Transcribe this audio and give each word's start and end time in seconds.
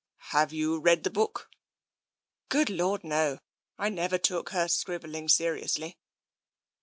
u 0.17 0.23
Have 0.29 0.51
you 0.51 0.79
read 0.79 1.03
the 1.03 1.11
book?"" 1.11 1.47
Good 2.49 2.71
Lord, 2.71 3.03
no! 3.03 3.37
I 3.77 3.89
never 3.89 4.17
took 4.17 4.49
her 4.49 4.67
scribbling 4.67 5.27
se 5.29 5.45
riously." 5.47 5.97